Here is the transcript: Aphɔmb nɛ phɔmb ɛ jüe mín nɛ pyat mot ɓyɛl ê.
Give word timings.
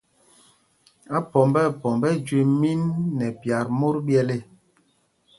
Aphɔmb 1.17 1.55
nɛ 1.57 1.63
phɔmb 1.79 2.03
ɛ 2.07 2.11
jüe 2.25 2.41
mín 2.59 2.81
nɛ 3.17 3.27
pyat 3.39 3.67
mot 3.79 3.95
ɓyɛl 4.05 4.29
ê. 4.37 4.39